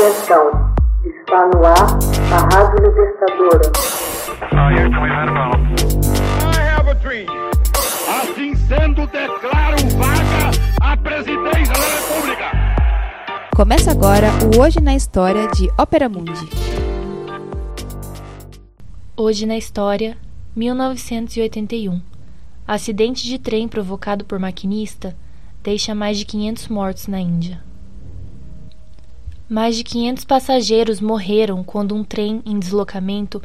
[0.00, 0.72] Atenção,
[1.04, 1.98] está no ar
[2.32, 3.70] a Rádio Libertadora.
[8.08, 10.50] Assim sendo, declaro vaga
[10.80, 12.44] a presidência da República.
[13.54, 16.48] Começa agora o Hoje na História de Ópera Mundi.
[19.14, 20.16] Hoje na História,
[20.56, 22.00] 1981.
[22.66, 25.14] Acidente de trem provocado por maquinista
[25.62, 27.69] deixa mais de 500 mortos na Índia.
[29.50, 33.42] Mais de 500 passageiros morreram quando um trem em deslocamento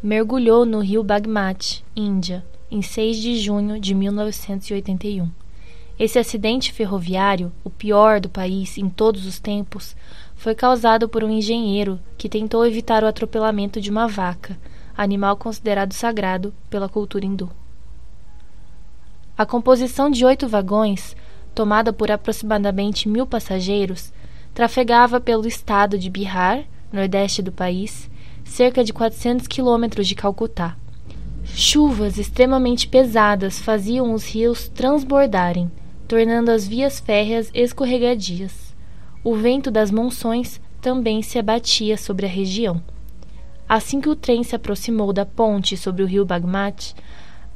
[0.00, 5.28] mergulhou no rio Bagmati, Índia, em 6 de junho de 1981.
[5.98, 9.96] Esse acidente ferroviário, o pior do país em todos os tempos,
[10.36, 14.56] foi causado por um engenheiro que tentou evitar o atropelamento de uma vaca,
[14.96, 17.50] animal considerado sagrado pela cultura hindu.
[19.36, 21.16] A composição de oito vagões,
[21.52, 24.12] tomada por aproximadamente mil passageiros,
[24.54, 28.10] trafegava pelo estado de Bihar, nordeste do país,
[28.44, 30.76] cerca de 400 quilômetros de Calcutá.
[31.44, 35.70] Chuvas extremamente pesadas faziam os rios transbordarem,
[36.06, 38.74] tornando as vias férreas escorregadias.
[39.24, 42.82] O vento das monções também se abatia sobre a região.
[43.68, 46.94] Assim que o trem se aproximou da ponte sobre o rio Bagmati,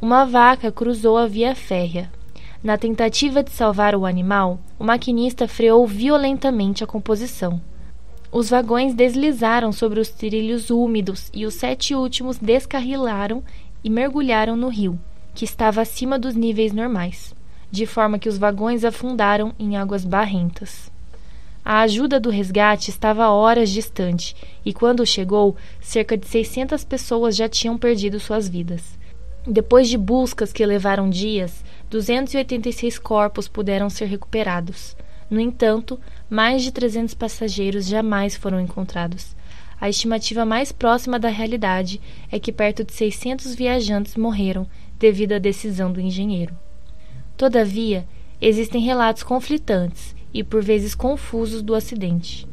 [0.00, 2.10] uma vaca cruzou a via férrea,
[2.62, 7.60] na tentativa de salvar o animal, o maquinista freou violentamente a composição.
[8.30, 13.42] Os vagões deslizaram sobre os trilhos úmidos e os sete últimos descarrilaram
[13.82, 15.00] e mergulharam no rio,
[15.34, 17.34] que estava acima dos níveis normais,
[17.70, 20.92] de forma que os vagões afundaram em águas barrentas.
[21.64, 27.48] A ajuda do resgate estava horas distante e, quando chegou, cerca de 600 pessoas já
[27.48, 28.99] tinham perdido suas vidas.
[29.46, 34.94] Depois de buscas que levaram dias, 286 corpos puderam ser recuperados.
[35.30, 39.34] No entanto, mais de 300 passageiros jamais foram encontrados.
[39.80, 41.98] A estimativa mais próxima da realidade
[42.30, 44.66] é que perto de 600 viajantes morreram
[44.98, 46.54] devido à decisão do engenheiro.
[47.34, 48.06] Todavia,
[48.42, 52.46] existem relatos conflitantes e por vezes confusos do acidente.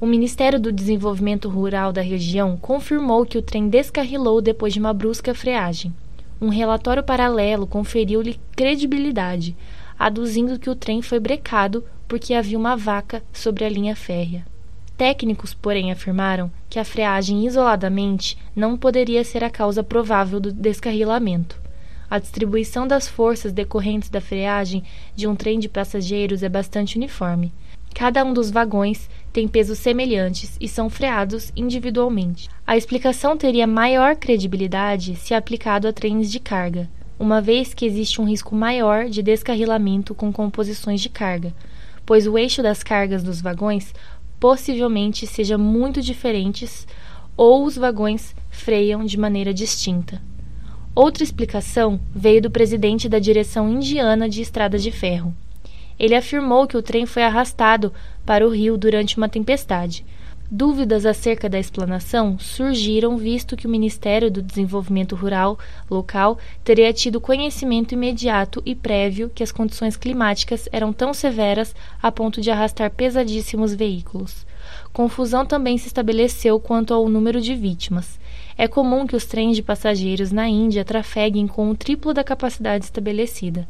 [0.00, 4.92] O Ministério do Desenvolvimento Rural da região confirmou que o trem descarrilou depois de uma
[4.92, 5.94] brusca freagem.
[6.40, 9.56] Um relatório paralelo conferiu-lhe credibilidade,
[9.98, 14.46] aduzindo que o trem foi brecado porque havia uma vaca sobre a linha férrea.
[14.96, 21.60] Técnicos, porém, afirmaram que a freagem isoladamente não poderia ser a causa provável do descarrilamento.
[22.10, 24.82] A distribuição das forças decorrentes da freagem
[25.14, 27.52] de um trem de passageiros é bastante uniforme.
[27.94, 32.48] Cada um dos vagões tem pesos semelhantes e são freados individualmente.
[32.66, 36.88] A explicação teria maior credibilidade se aplicado a trens de carga,
[37.18, 41.52] uma vez que existe um risco maior de descarrilamento com composições de carga,
[42.06, 43.92] pois o eixo das cargas dos vagões
[44.40, 46.86] possivelmente seja muito diferentes
[47.36, 50.22] ou os vagões freiam de maneira distinta.
[51.00, 55.32] Outra explicação veio do presidente da direção indiana de estrada de ferro.
[55.96, 57.92] Ele afirmou que o trem foi arrastado
[58.26, 60.04] para o rio durante uma tempestade.
[60.50, 65.56] Dúvidas acerca da explanação surgiram visto que o Ministério do Desenvolvimento Rural
[65.88, 72.10] local teria tido conhecimento imediato e prévio que as condições climáticas eram tão severas a
[72.10, 74.44] ponto de arrastar pesadíssimos veículos.
[74.92, 78.18] Confusão também se estabeleceu quanto ao número de vítimas.
[78.58, 82.84] É comum que os trens de passageiros na Índia trafeguem com o triplo da capacidade
[82.84, 83.66] estabelecida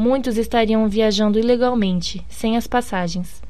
[0.00, 3.42] muitos estariam viajando ilegalmente, sem as passagens.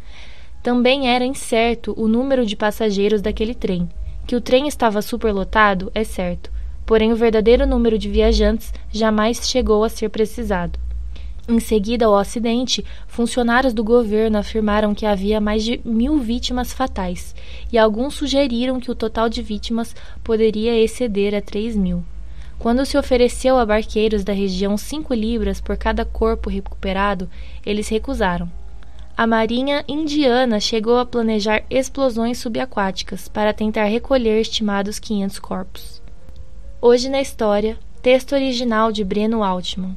[0.63, 3.89] Também era incerto o número de passageiros daquele trem.
[4.27, 6.51] Que o trem estava superlotado é certo,
[6.85, 10.79] porém o verdadeiro número de viajantes jamais chegou a ser precisado.
[11.51, 17.35] Em seguida ao acidente, funcionários do governo afirmaram que havia mais de mil vítimas fatais,
[17.73, 22.05] e alguns sugeriram que o total de vítimas poderia exceder a três mil.
[22.57, 27.29] Quando se ofereceu a barqueiros da região cinco libras por cada corpo recuperado,
[27.67, 28.49] eles recusaram.
[29.17, 36.01] A Marinha Indiana chegou a planejar explosões subaquáticas para tentar recolher estimados 500 corpos.
[36.81, 39.97] Hoje na história, texto original de Breno Altman.